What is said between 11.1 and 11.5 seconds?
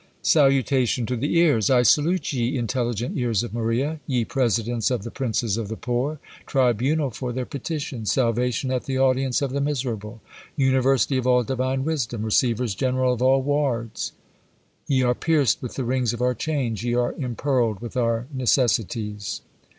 of all